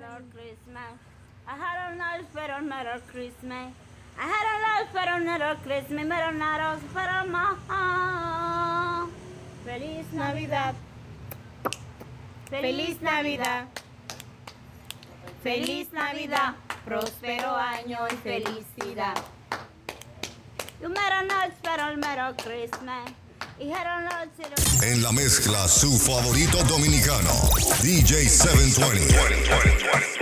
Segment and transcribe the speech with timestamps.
[0.00, 0.98] Merry Christmas.
[1.46, 3.72] I had a nice pero Merry Christmas.
[4.18, 6.82] I had a nice pero Merry Christmas, pero Naros
[7.28, 9.08] más.
[9.64, 10.74] Feliz Navidad.
[12.50, 13.66] Feliz Navidad.
[15.44, 16.54] Feliz Navidad.
[16.84, 19.16] Próspero año y felicidad.
[20.82, 23.23] You Merry nice pero Merry Christmas.
[24.82, 27.50] En la mezcla, su favorito dominicano,
[27.82, 30.13] DJ 720.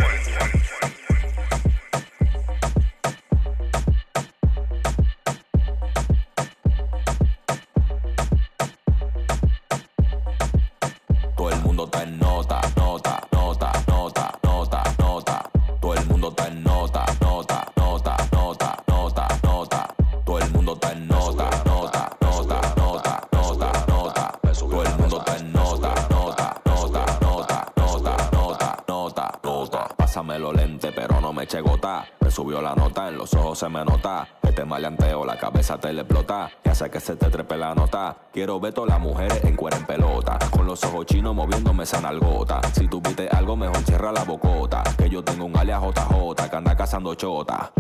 [32.75, 34.29] En los ojos se me nota.
[34.43, 36.51] Este maleanteo, la cabeza te le explota.
[36.65, 38.17] Y hace que se te trepe la nota.
[38.33, 40.39] Quiero ver todas las mujeres en cuera en pelota.
[40.51, 42.61] Con los ojos chinos moviéndome esa nalgota.
[42.73, 44.83] Si tú viste algo, mejor cierra la bocota.
[44.97, 47.73] Que yo tengo un alias JJ que anda cazando chota.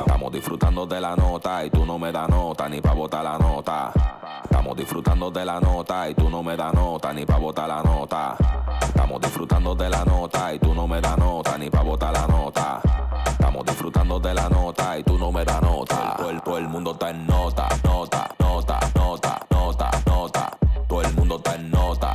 [0.00, 3.38] Estamos disfrutando de la nota y tú no me das nota ni pa' botar la
[3.38, 3.92] nota.
[4.44, 7.82] Estamos disfrutando de la nota y tú no me das nota ni pa' botar la
[7.82, 8.36] nota.
[8.80, 12.26] Estamos disfrutando de la nota y tú no me das nota ni pa' botar la
[12.26, 12.80] nota.
[13.26, 16.16] Estamos disfrutando de la nota y tú no me das nota.
[16.44, 20.58] Todo el, mundo está en nota, nota, nota, nota, nota, nota.
[20.88, 22.12] Todo el mundo está en nota,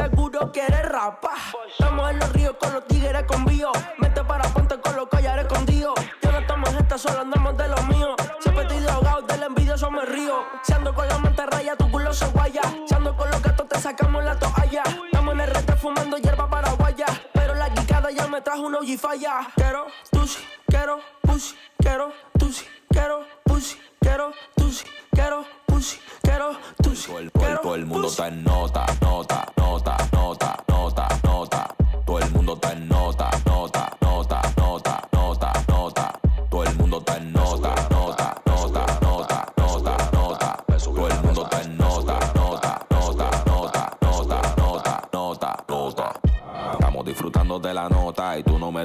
[0.00, 1.32] seguro quiere rapa.
[1.70, 3.70] Estamos en los ríos con los tigres con bio.
[3.98, 5.94] Mete para ponte con los collares escondidos.
[6.22, 8.14] Yo no estamos en esta, solo andamos de los míos.
[8.40, 10.36] Siempre estoy drogado, del envidioso me río.
[10.62, 12.62] Si ando con la manta raya, tu culo se guaya.
[12.88, 14.82] Si ando con los gatos, te sacamos la toalla.
[15.04, 17.06] Estamos en el rete fumando hierba paraguaya.
[17.34, 19.48] Pero la guicada ya me trajo una falla.
[19.54, 27.12] Quiero tusi, quiero pussy, quiero tusi, quiero pussy, quiero tusi, quiero pussy, quiero tusi.
[27.12, 29.46] El, todo el- mundo está en nota, nota,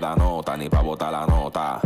[0.05, 1.79] das nota ni pa' botar la nota.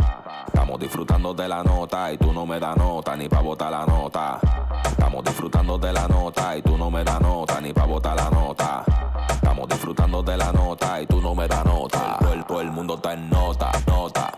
[0.46, 3.86] Estamos disfrutando de la nota y tú no me das nota ni pa' botar la
[3.86, 4.38] nota.
[4.84, 8.28] Estamos disfrutando de la nota y tú no me das nota ni pa' botar la
[8.28, 8.84] nota.
[9.30, 12.18] Estamos disfrutando de la nota y tú no me das nota.
[12.30, 14.29] El, todo el mundo está en nota, nota,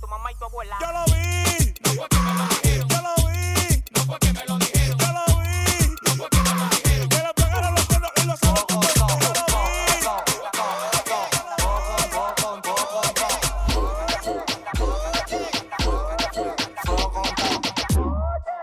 [0.00, 0.76] tu mamá y tu abuela.
[0.80, 1.74] Yo lo vi.
[1.84, 2.88] No fue que me lo dijeron.
[2.88, 3.84] Yo lo vi.
[3.94, 4.98] No fue que me lo dijeron.
[4.98, 5.96] Yo lo vi.
[6.06, 7.08] No fue que me lo dijeron.
[7.08, 8.86] Que le pegaron los cuernos y los ojos.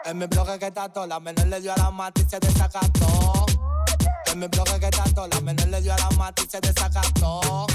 [0.05, 2.39] En mi bloque que está todo, la menor le dio a la mata y se
[2.39, 3.45] desacató.
[4.31, 6.59] En mi bloque que está todo, la menor le dio a la mata y se
[6.59, 7.67] desacató.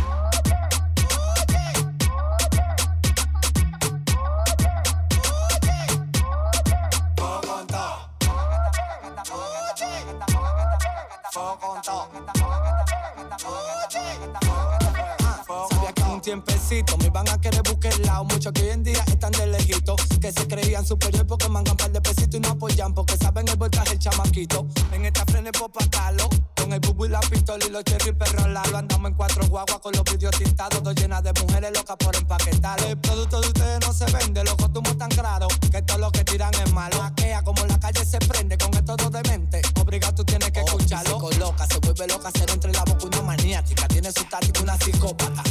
[16.33, 16.99] 100 pesitos.
[16.99, 18.25] Me van a querer buscar el lado.
[18.25, 19.97] Muchos que hoy en día están de lejito.
[20.19, 22.95] Que se creían superior porque mangan par de pesitos y no apoyan.
[22.95, 24.67] Porque saben el voltaje el chamaquito.
[24.93, 26.29] En esta frenes por patalo.
[26.57, 28.79] Con el bubu y la pistola y los cherry perro lalo.
[28.79, 30.83] Andamos en cuatro guaguas con los vídeos tintados.
[30.83, 32.83] Dos llenas de mujeres locas por empaquetar.
[32.85, 34.43] El producto de ustedes no se vende.
[34.43, 36.97] Los costumos tan claros que todo lo que tiran es malo.
[36.97, 39.61] Maquea como la calle se prende con estos dos demente.
[39.79, 41.21] Obligado tú tienes que oh, escucharlo.
[41.21, 43.87] Se coloca, se vuelve loca, cero entre la boca una maniática.
[43.89, 45.43] Tiene su táctica una psicópata.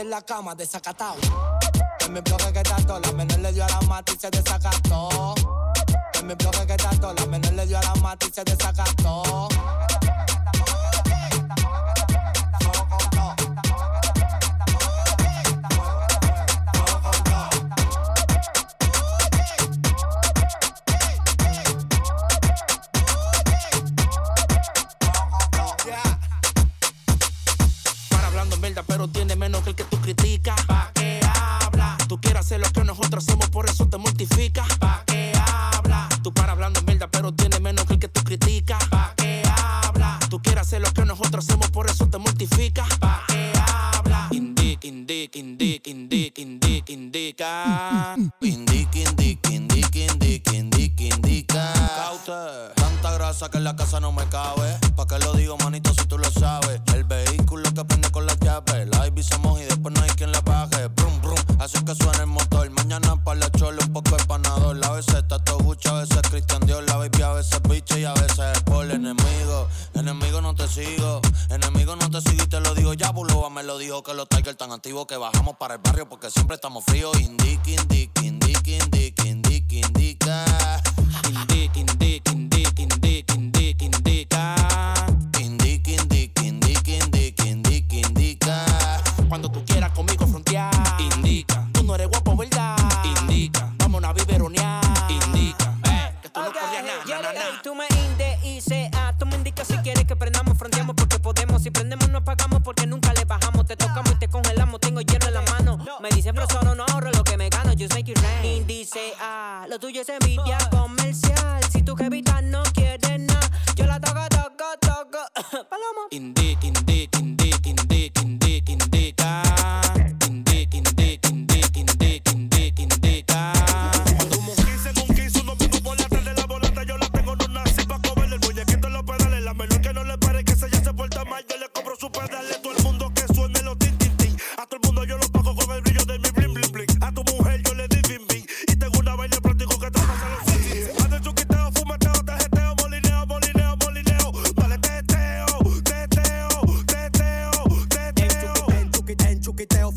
[0.00, 1.16] en la cama desacatado.
[2.00, 5.34] En mi bloque que tanto la menor le dio a la mata y se desacató.
[6.14, 9.48] En mi bloque que tanto la menor le dio a la mata y se desacató.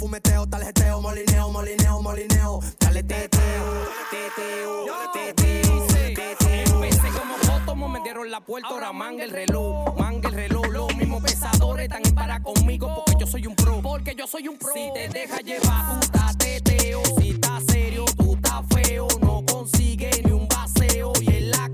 [0.01, 2.59] Fumeteo, tarjeteo, molineo, molineo, molineo.
[2.79, 3.65] Dale teteo,
[4.09, 6.83] teteo, teteo, teteo.
[6.83, 10.95] Empecé como foto, me dieron la puerta, ahora manga el reloj, manga el reloj, los
[10.95, 14.57] mismos pesadores están en para conmigo porque yo soy un pro, porque yo soy un
[14.57, 14.73] pro.
[14.73, 20.09] Si te deja llevar, tú estás teteo, si estás serio, tú estás feo, no consigue
[20.25, 21.69] ni un baseo y en la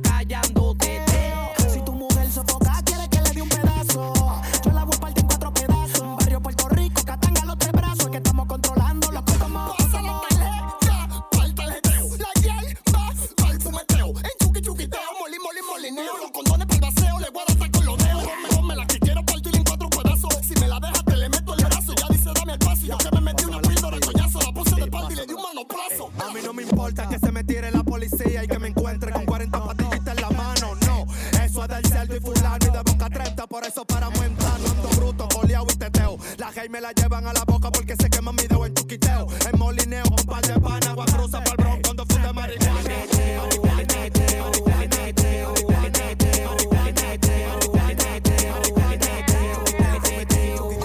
[33.67, 34.69] eso paramos en plano.
[34.69, 36.17] Ando bruto, coleado y teteo.
[36.37, 39.27] La gay me la llevan a la boca porque se quema mi dedo en chuquiteo.
[39.51, 42.77] En molineo, un par de pana, agua cruza pa'l bron cuando funde marihuana.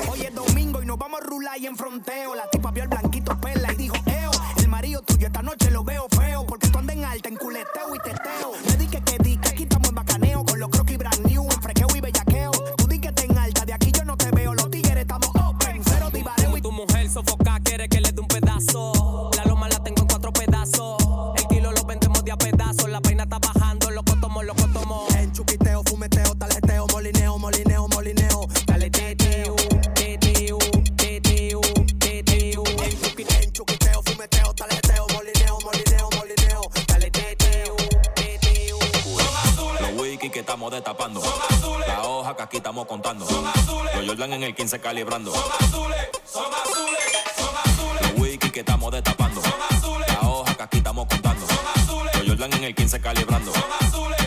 [0.09, 2.35] Hoy es domingo y nos vamos a rular y en fronteo.
[2.35, 2.49] La
[41.87, 43.26] La hoja que aquí estamos contando.
[43.95, 45.33] Los Jordan en el 15 calibrando.
[48.00, 49.41] Los wiki que estamos destapando.
[50.09, 51.47] La hoja que aquí estamos contando.
[52.14, 53.52] Los Jordan en el 15 calibrando.
[53.81, 54.22] Azules,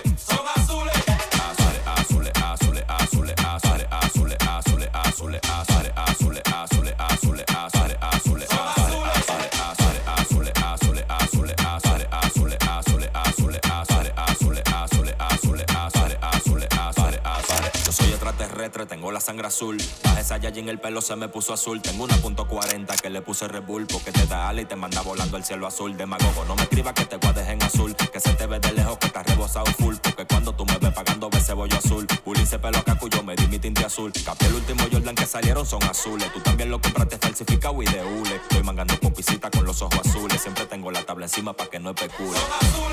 [19.16, 19.78] la sangre azul.
[20.04, 21.82] Bajé esa yaya en el pelo se me puso azul.
[21.82, 24.76] Tengo una punto .40 que le puse Red Bull porque te da ala y te
[24.76, 25.96] manda volando el cielo azul.
[25.96, 27.96] Demagogo, no me escribas que te guardes en azul.
[27.96, 29.96] Que se te ve de lejos que estás rebosado full.
[30.04, 32.06] Porque cuando tú me ves pagando ves cebollo azul.
[32.26, 34.12] Pulice pelo acá yo me di mi tinte azul.
[34.26, 36.34] Capé el último Jordan que salieron son azules.
[36.34, 38.36] Tú también lo compraste falsificado y de hule.
[38.36, 40.42] Estoy mangando popisita con los ojos azules.
[40.42, 42.38] Siempre tengo la tabla encima para que no especule.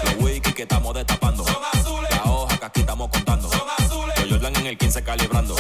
[0.05, 1.45] Los wiki que estamos destapando.
[1.45, 3.49] La hoja que aquí estamos contando.
[3.49, 5.57] Los Jordan en el 15 calibrando.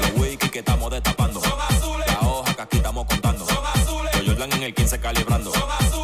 [0.00, 1.40] Los wiki que estamos destapando.
[2.06, 3.44] La hoja que aquí estamos contando.
[3.44, 5.50] Los Jordan en el 15 calibrando.
[5.50, 5.97] Azules,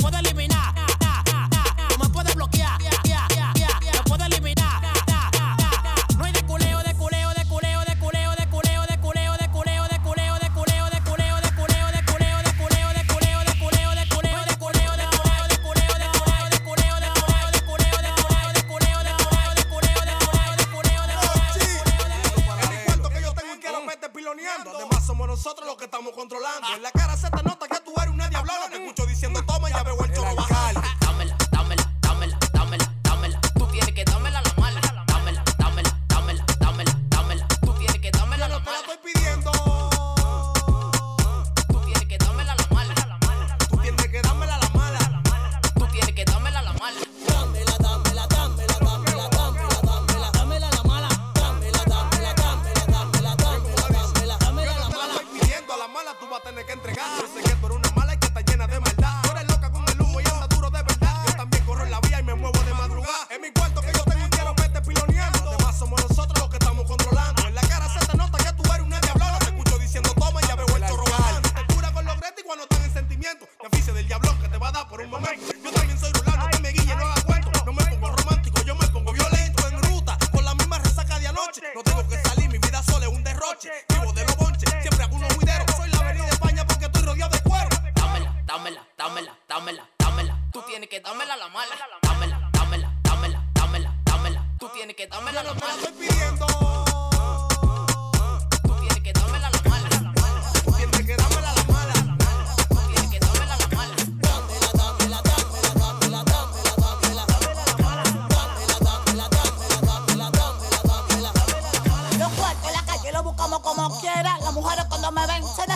[0.00, 0.69] puedo eliminar.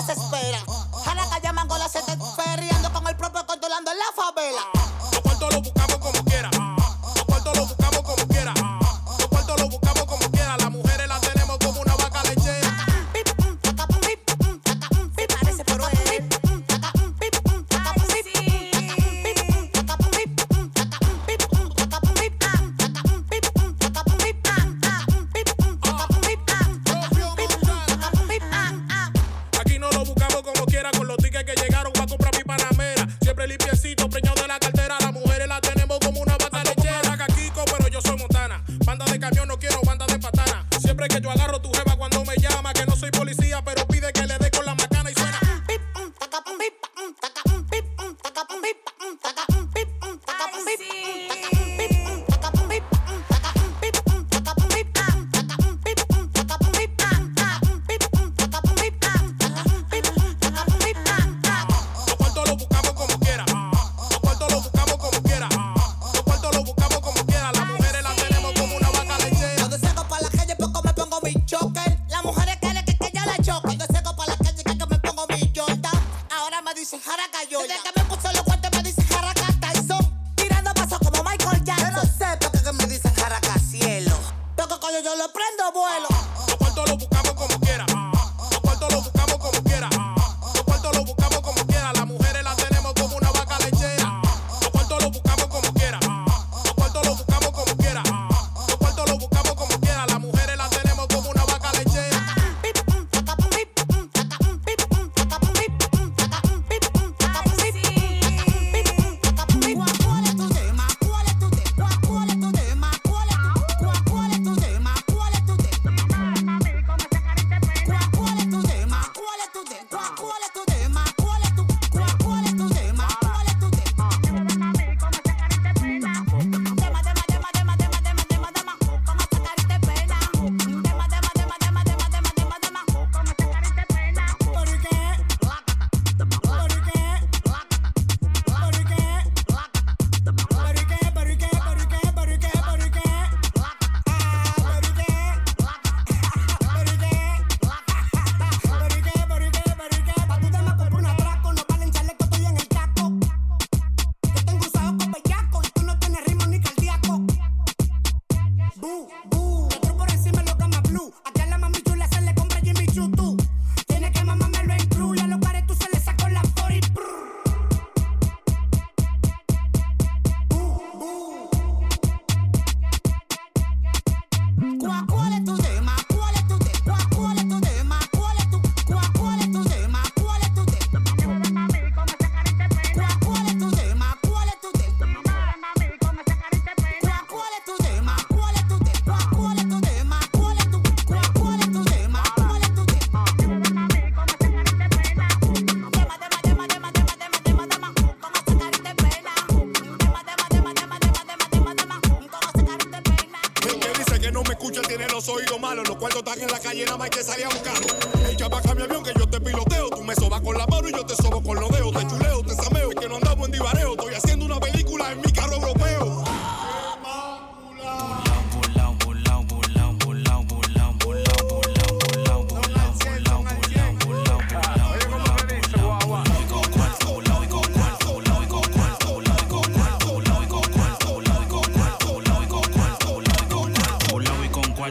[0.06, 0.58] desespera.
[1.06, 4.83] A la Mangola se está ferriando con el propio controlando en la favela.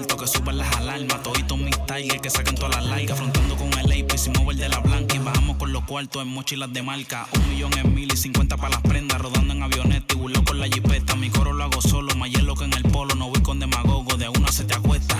[0.01, 1.21] Que suban las alarmas.
[1.21, 3.11] Toditos mis tigers que saquen todas las largas.
[3.11, 5.15] Afrontando con el AP sin mover de la blanca.
[5.15, 7.27] Y bajamos con los cuartos en mochilas de marca.
[7.33, 9.21] Un millón en mil y cincuenta para las prendas.
[9.21, 11.15] Rodando en avioneta y burló con la jipeta.
[11.15, 13.13] Mi coro lo hago solo, más hielo que en el polo.
[13.13, 15.15] No voy con demagogo, de una se te acuesta.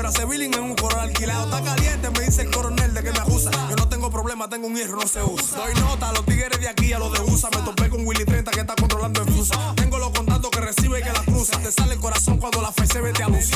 [0.00, 1.44] Era ser billing en un coro alquilado.
[1.44, 3.50] Está caliente, me dice el coronel de que me acusa.
[3.70, 5.58] Yo no tengo problema, tengo un hierro, no se usa.
[5.58, 7.48] Doy nota a los tigres de aquí, a los de USA.
[7.50, 9.74] Me topé con Willy 30 que está controlando el fusa.
[9.76, 11.58] Tengo los contactos que recibe y que la cruza.
[11.60, 13.50] Te sale el corazón cuando la fe se vete a luz.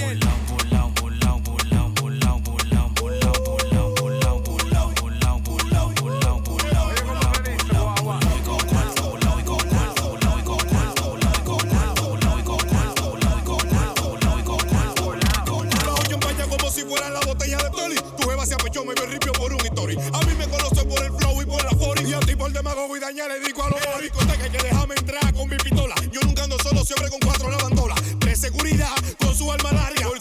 [18.51, 19.95] Se apechó, me ripio por un story.
[19.95, 22.11] A mí me conoce por el flow y por la fori.
[22.11, 24.27] Y a ti por demagogo y dañar le digo a los boricos.
[24.27, 25.95] que hay que dejarme entrar con mi pistola.
[26.11, 28.19] Yo nunca ando solo, siempre con cuatro lavandolas.
[28.19, 30.20] De seguridad, con su alma larga.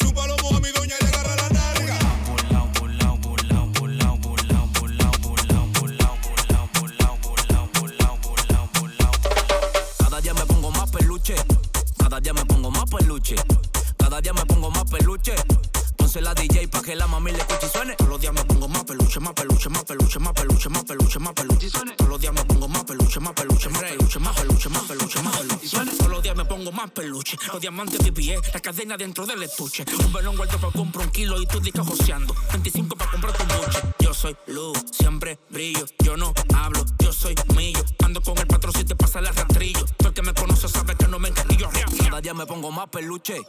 [19.60, 21.69] Peluche, más peluche, más peluche, más peluche, más peluche.
[21.98, 25.22] Todos los días me pongo más peluche, más peluche, más peluche, más peluche, más peluche,
[25.22, 25.98] más peluche.
[25.98, 27.38] Todos los días me pongo más peluche.
[27.52, 29.84] Los diamantes de pie, la cadena dentro del estuche.
[30.06, 32.34] Un balón guardo pa' comprar un kilo y tú dices joseando.
[32.54, 33.82] 25 pa' comprar tu buche.
[34.00, 35.86] Yo soy luz, siempre brillo.
[36.04, 37.80] Yo no hablo, yo soy mío.
[38.06, 39.86] Ando con el patrón si te pasa el rastrillo.
[39.98, 41.69] Todo el que me conoce sabe que no me encanillo.
[42.00, 43.41] Cada día me pongo más peluche.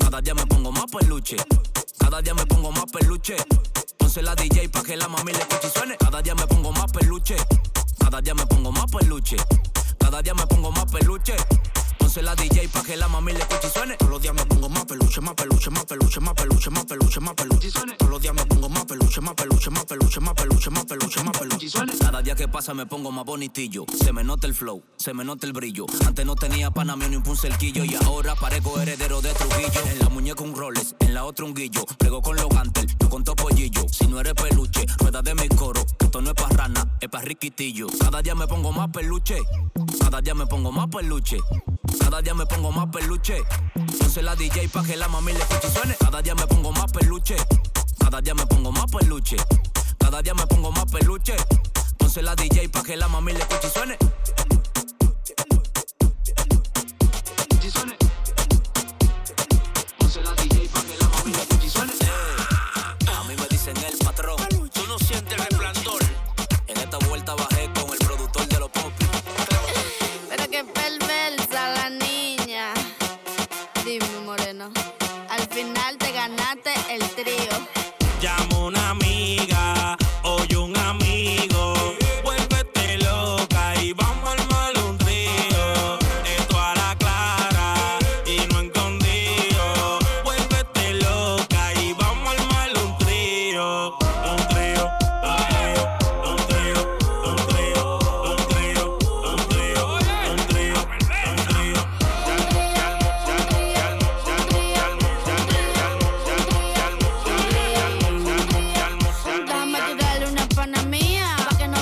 [0.00, 1.36] Cada día me pongo más peluche.
[1.98, 3.36] Cada día me pongo más peluche.
[4.10, 5.96] Ponce la DJ pa' que la mami le escuche y suene.
[5.96, 7.36] Cada día me pongo más peluche.
[8.00, 9.36] Cada día me pongo más peluche.
[10.00, 11.36] Cada día me pongo más peluche.
[12.10, 13.96] Ponce la DJ pa' que la mami le escuche y suene.
[13.96, 17.20] Todos los días me pongo más peluche, más peluche, más peluche, más peluche, más peluche,
[17.20, 17.70] más peluche.
[17.70, 21.22] Todos los días me pongo más peluche, más peluche, más peluche, más peluche, más peluche,
[21.22, 21.68] más peluche.
[22.00, 23.84] Cada día que pasa me pongo más bonitillo.
[23.96, 25.86] Se me nota el flow, se me nota el brillo.
[26.04, 29.80] Antes no tenía panamio ni un cerquillo y ahora parezco heredero de Trujillo.
[29.92, 31.84] En la muñeca un Rolex, en la otra un guillo.
[31.96, 33.86] Prego con los gantel, yo con topollillo.
[33.88, 35.86] Si no eres peluche, rueda de mi coro.
[36.00, 37.86] Esto no es pa' rana, es pa' riquitillo.
[38.00, 39.38] Cada día me pongo más peluche.
[40.00, 41.38] Cada día me pongo más peluche.
[42.00, 43.44] Cada día me pongo más peluche.
[43.98, 45.96] Ponce la DJ pa' que la mami le escuche y suene.
[45.98, 47.36] Cada día me pongo más peluche.
[47.98, 49.36] Cada día me pongo más peluche.
[49.98, 51.36] Cada día me pongo más peluche.
[51.98, 53.96] Ponce la DJ pa' que la mami le escuche y suene.
[60.22, 61.99] La DJ pa' que la mami le escuche y suene.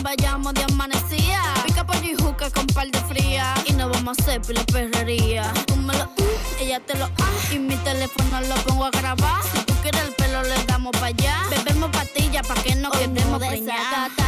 [0.08, 1.42] Vayamos de amanecía.
[1.66, 3.54] Pica pollo y juca con par de fría.
[3.66, 5.52] Y no vamos a hacer pila perrería.
[5.66, 7.52] Tú me lo uh, ella te lo ah.
[7.52, 9.42] Y mi teléfono lo pongo a grabar.
[9.52, 11.36] Si tú quieres el pelo, le damos pa' allá.
[11.50, 14.10] Bebemos pastillas pa' que no quedemos preñadas.
[14.16, 14.27] nadie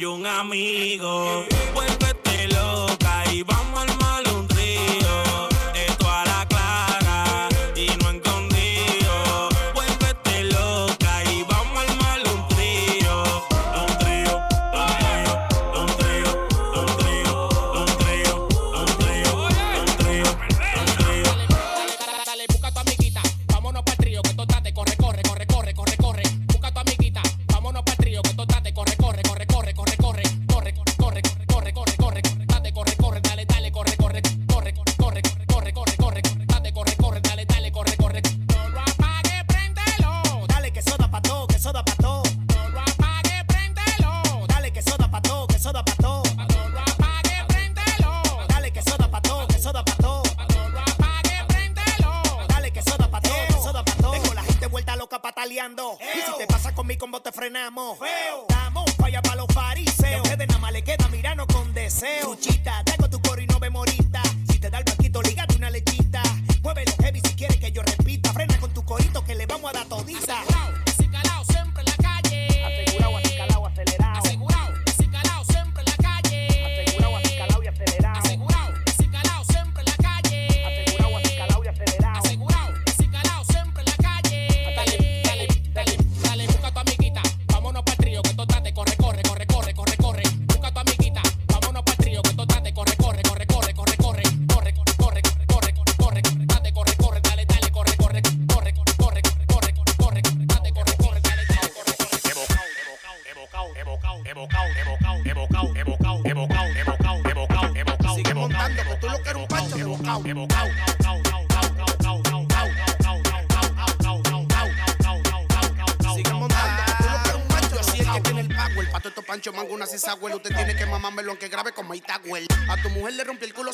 [0.00, 1.44] soy un amigo.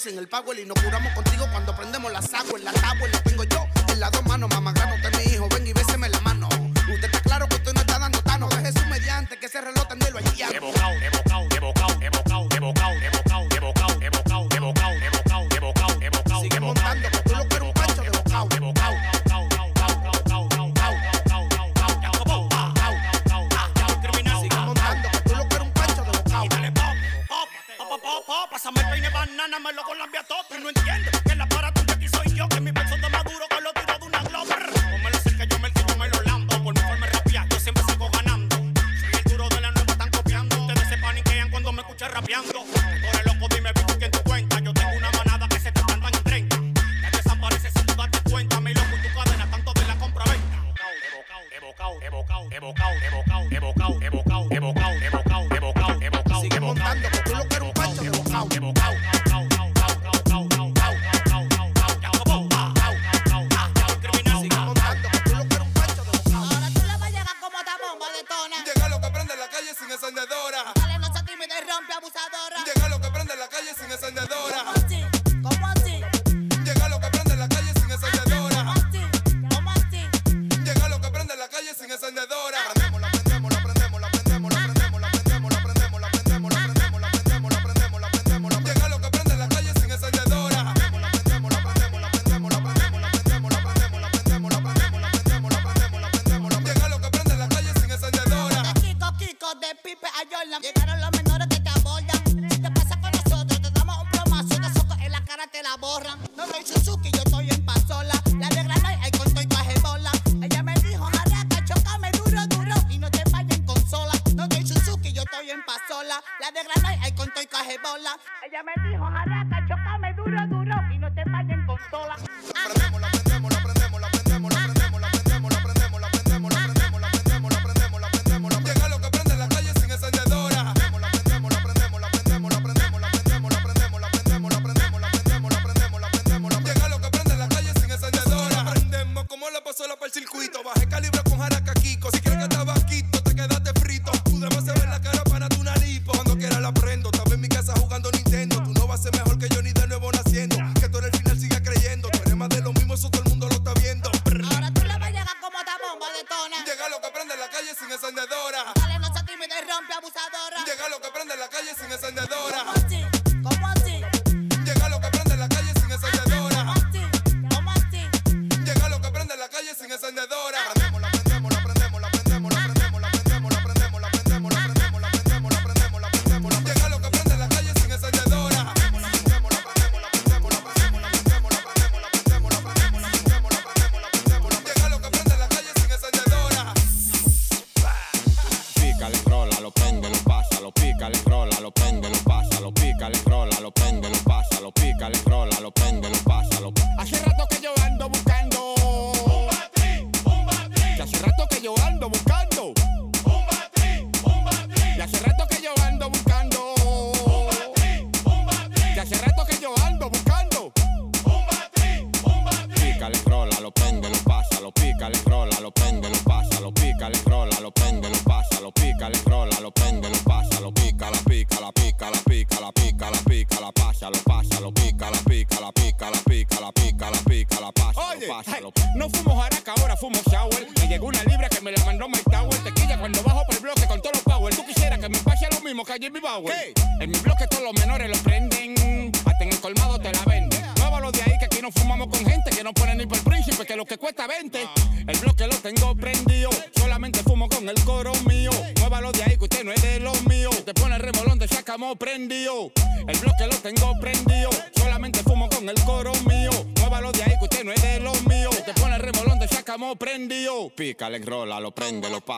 [0.06, 2.05] en el pago, el y nos curamos contigo cuando prendemos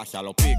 [0.08, 0.57] pasa los.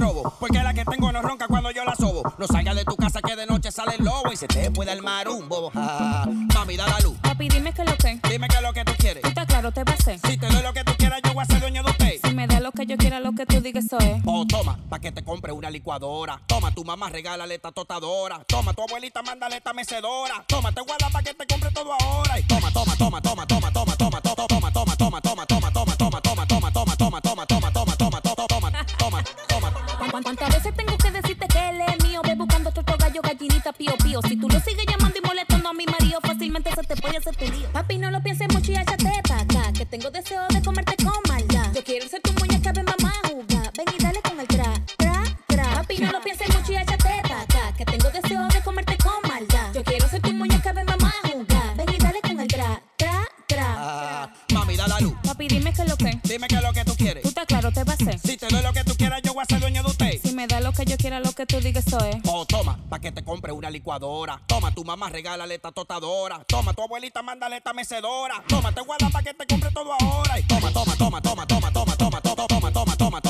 [0.00, 0.34] robo.
[0.40, 2.22] Porque la que tengo no ronca cuando yo la sobo.
[2.38, 4.90] No salga de tu casa que de noche sale el lobo y se te puede
[4.90, 5.70] armar un bobo.
[5.70, 6.26] Ja, ja, ja.
[6.54, 7.16] Mami, da la luz.
[7.18, 8.20] Papi, dime que lo que.
[8.28, 9.24] Dime que lo que tú quieres.
[9.24, 10.18] Está claro, te va a hacer.
[10.18, 12.20] Si te doy lo que tú quieras, yo voy a ser dueño de usted.
[12.24, 14.22] Si me da lo que yo quiera, lo que tú digas, eso es.
[14.24, 16.40] Oh, toma, pa' que te compre una licuadora.
[16.46, 18.42] Toma, tu mamá regálale esta totadora.
[18.46, 20.44] Toma, tu abuelita mándale esta mecedora.
[20.46, 22.38] Toma, te guarda pa' que te compre todo ahora.
[22.38, 23.99] Y toma, toma, toma, toma, toma, toma.
[33.80, 34.20] pío pío.
[34.28, 37.34] Si tú lo sigues llamando y molestando a mi marido, fácilmente se te puede hacer
[37.34, 37.68] tu lío.
[37.72, 41.14] Papi, no lo pienses mucho y échate pa' acá, que tengo deseo de comerte con
[41.28, 41.72] maldad.
[41.74, 43.30] Yo quiero ser tu muñeca, ven mamá a.
[43.30, 45.64] Ven y dale con el tra, tra, tra.
[45.76, 49.30] Papi, no lo pienses mucho y échate pa' acá, que tengo deseo de comerte con
[49.30, 49.72] maldad.
[49.72, 51.76] Yo quiero ser tu muñeca, ven mamá a jugar.
[51.76, 53.66] Ven y dale con el tra, tra, tra.
[53.78, 55.14] Ah, mami, da la luz.
[55.24, 56.20] Papi, dime qué es lo que.
[56.24, 57.22] Dime qué es lo que tú quieres.
[57.22, 58.18] Tú estás claro, te va a hacer.
[58.18, 58.84] Si te doy lo que
[60.84, 62.16] que yo quiera, lo que tú digas, eso es.
[62.26, 64.40] Oh, toma, pa' que te compre una licuadora.
[64.46, 66.42] Toma, tu mamá regálale esta totadora.
[66.46, 68.42] Toma, tu abuelita mándale esta mecedora.
[68.48, 70.38] Toma, te guarda pa' que te compre todo ahora.
[70.38, 73.29] Y toma, toma, toma, toma, toma, toma, toma, toma, toma, toma, toma, toma.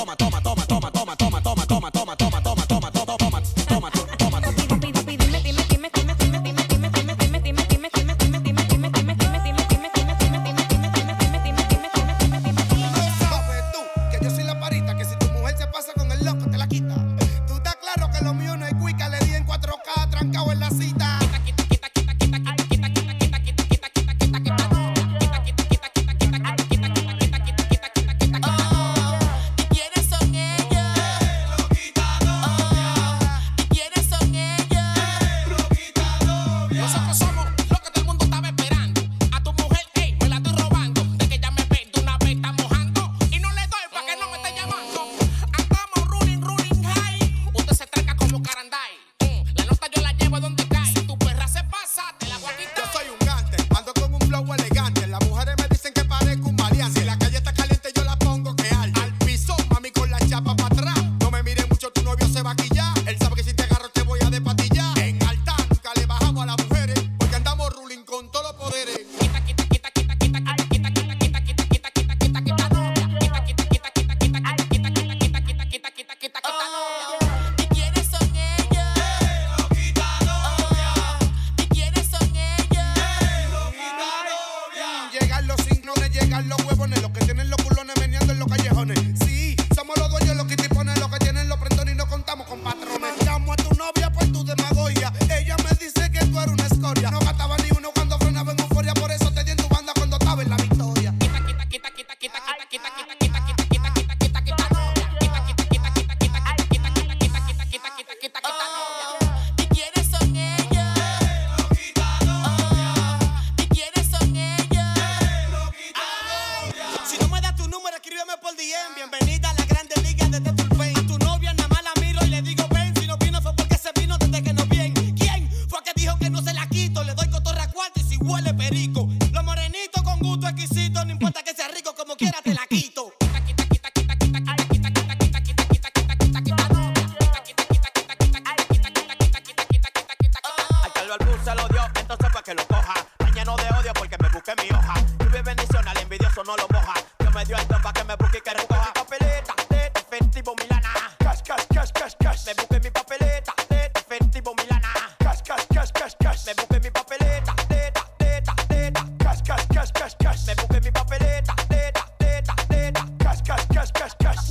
[160.18, 160.46] cash.
[160.46, 163.06] Me busqué mi papeleta, teta, teta, teta.
[163.18, 164.50] Cash, cash, cash, cash, cash.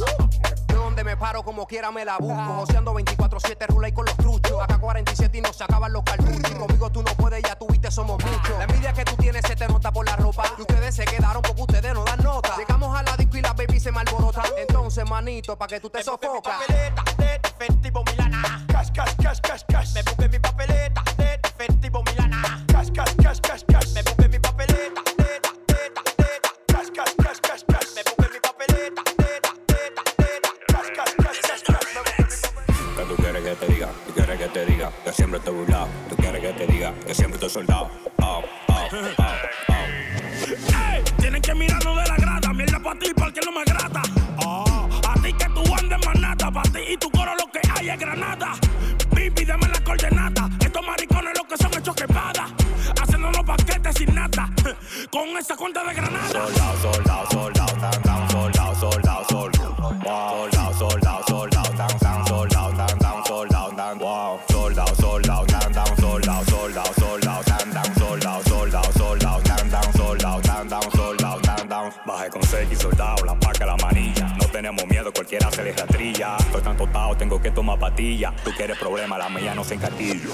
[0.68, 2.36] De donde me paro, como quiera me la busco.
[2.60, 4.62] Joseando 24-7, rula y con los truchos.
[4.62, 6.55] Acá 47 y no se acaban los cartuchos.
[6.55, 8.57] Conmigo tú no puedes, ya tuviste, somos muchos.
[8.57, 10.43] La envidia que tú tienes se te nota por la ropa.
[10.57, 12.55] Y ustedes se quedaron porque ustedes no dan nota.
[12.57, 13.99] Llegamos a la disco y la baby se me.
[14.57, 16.62] Entonces, manito, pa' que tú te sofocas.
[78.45, 80.30] Tú quieres problema, la mía no se encatillo.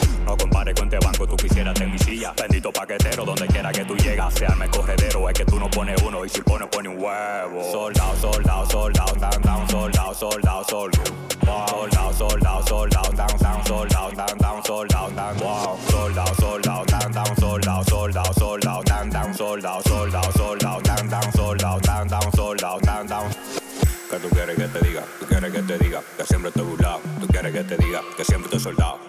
[28.25, 28.99] siempre estoy soldado.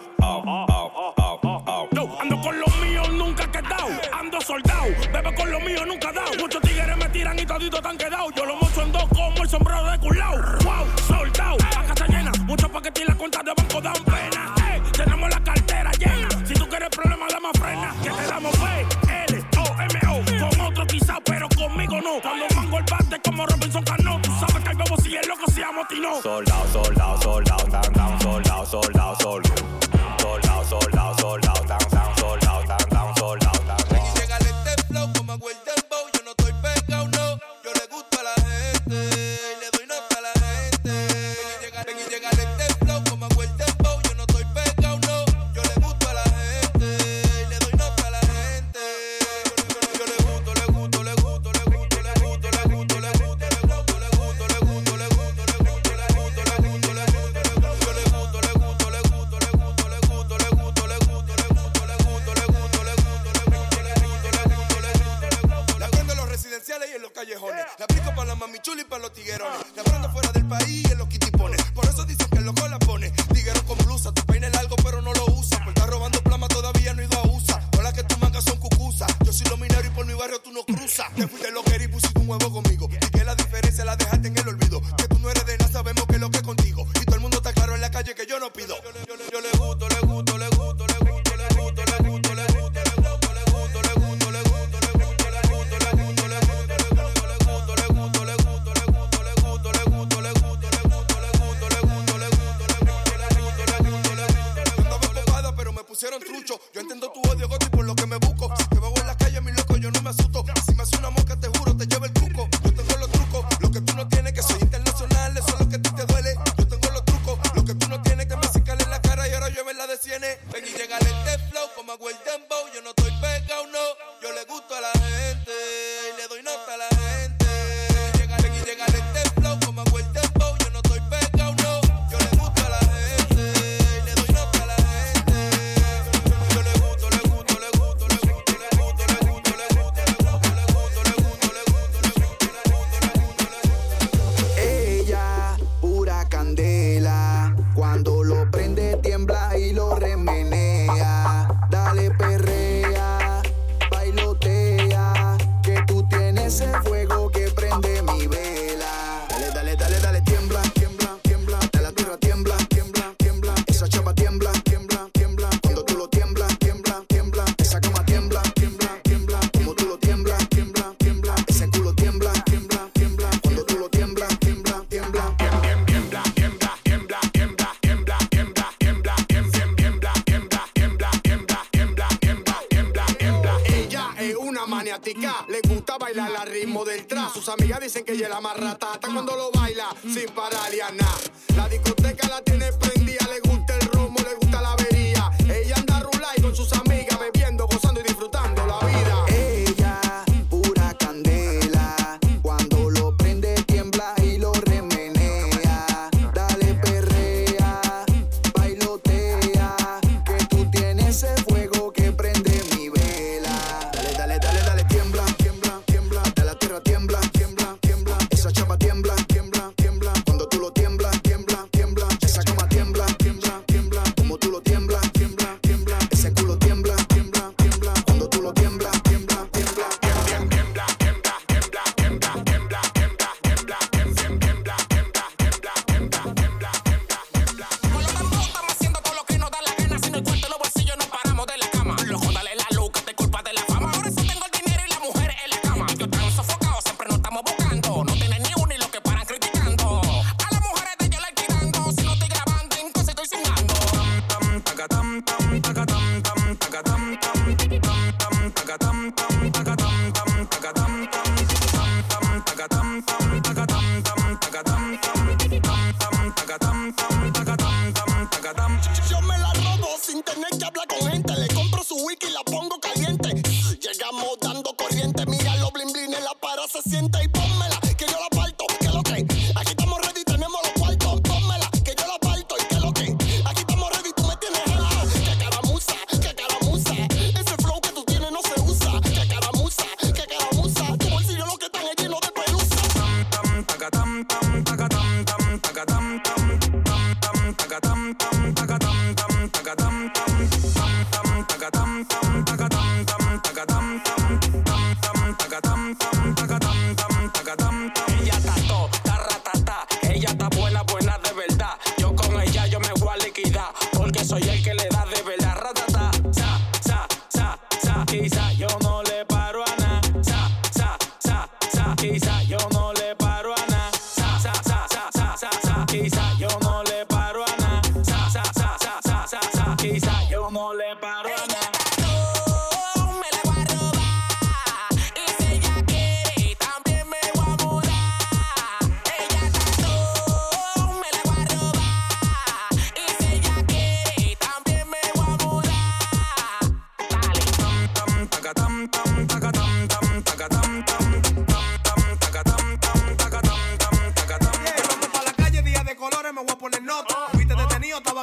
[2.20, 3.88] Ando con los míos, nunca he quedado.
[4.12, 6.32] Ando soldado, bebo con los míos, nunca dado.
[6.38, 8.32] Muchos tigres me tiran y toditos están quedados.
[8.34, 10.36] Yo lo mocho en dos como el sombrero de culao.
[10.64, 12.32] Wow, soldado, la casa llena.
[12.44, 14.54] Muchos paquetes y la cuenta de banco dan pena.
[14.62, 16.28] Hey, tenemos la cartera llena.
[16.44, 17.94] Si tú quieres problemas, dame frena.
[18.02, 18.86] Que te damos fe,
[19.28, 20.50] L, O, M, O.
[20.50, 22.20] Con otro quizás, pero conmigo no.
[22.20, 24.20] Cuando mango el bate como Robinson Cano.
[24.22, 26.20] Tú sabes que el bebo si es loco, si amotinó.
[26.22, 26.95] Soldado, soldado.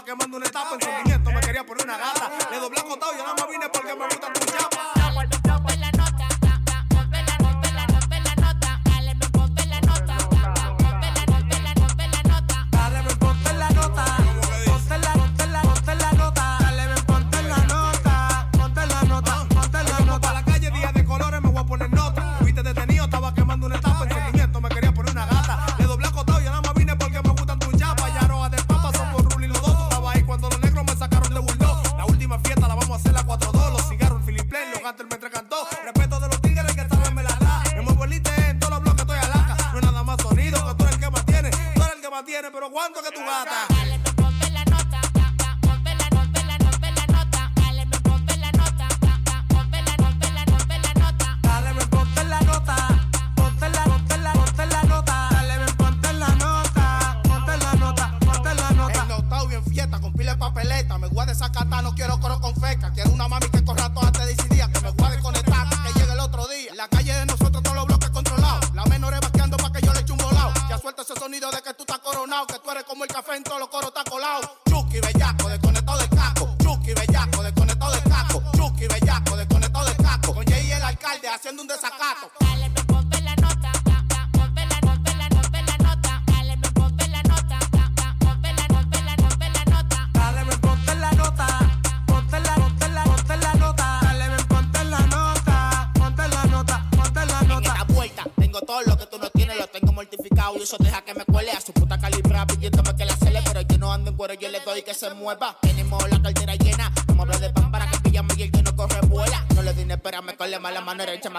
[0.03, 0.75] quemando una etapa.
[0.75, 2.31] En sentimiento me quería poner una gata.
[2.51, 3.62] Le doblé acotado y ahora me vine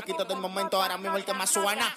[0.05, 1.95] quítate el momento, ahora mismo el que más suena.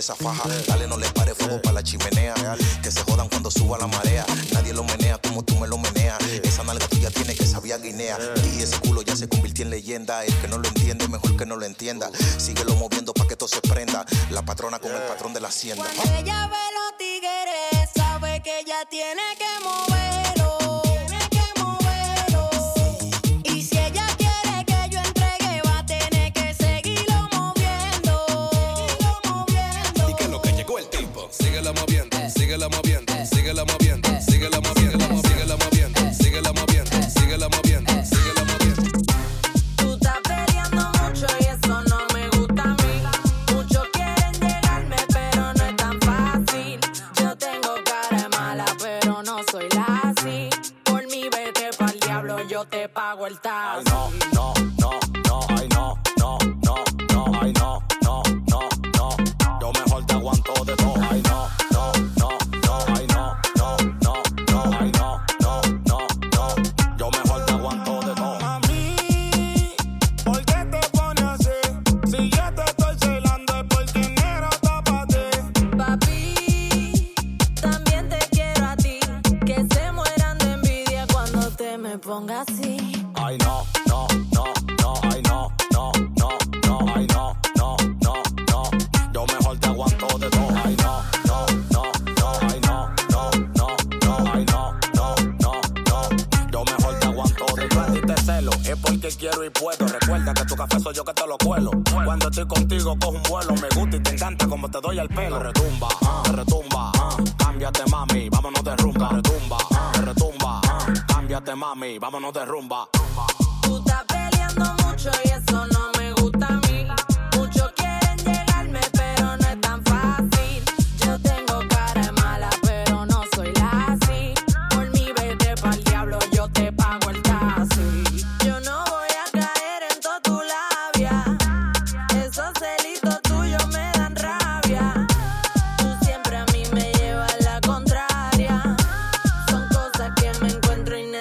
[0.00, 0.48] esa faja.
[0.66, 2.34] Dale, no le pare fuego para la chimenea.
[2.82, 4.24] Que se jodan cuando suba la marea.
[4.52, 6.18] Nadie lo menea como tú me lo meneas.
[6.42, 8.18] Esa nalga tuya tiene que sabía Guinea.
[8.56, 10.24] Y ese culo ya se convirtió en leyenda.
[10.24, 12.10] El que no lo entiende, mejor que no lo entienda.
[12.38, 14.04] Síguelo moviendo para que todo se prenda.
[14.30, 15.84] La patrona con el patrón de la hacienda.
[33.56, 33.83] I'm a.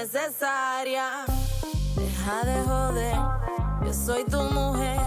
[0.03, 1.25] necesaria.
[1.95, 3.15] Deja de joder,
[3.85, 4.99] yo soy tu mujer.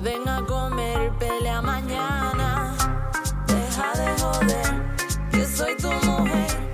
[0.00, 2.74] Ven a comer, pelea mañana.
[3.46, 4.68] Deja de joder,
[5.32, 6.65] yo soy tu mujer.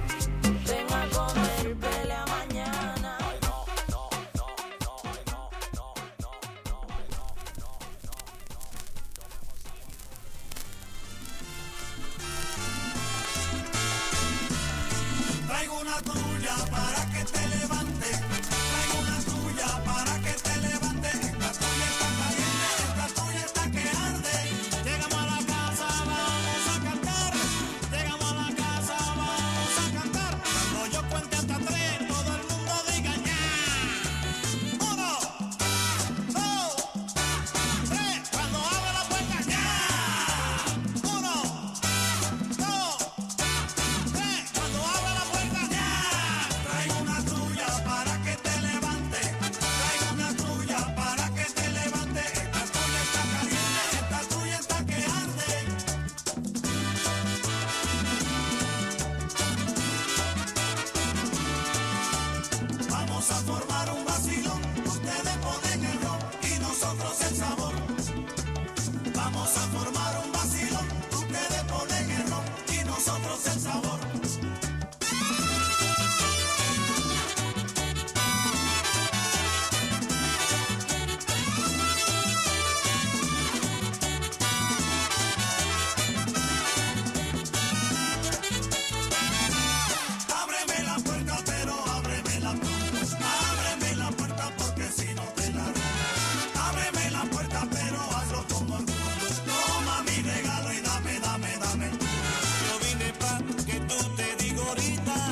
[103.67, 105.32] que tú te digo ahorita.